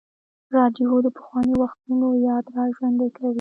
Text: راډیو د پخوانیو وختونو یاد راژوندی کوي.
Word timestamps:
راډیو 0.55 0.91
د 1.05 1.07
پخوانیو 1.17 1.59
وختونو 1.63 2.07
یاد 2.27 2.45
راژوندی 2.57 3.09
کوي. 3.15 3.29